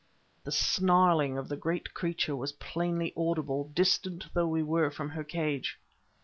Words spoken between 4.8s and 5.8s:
from her cage.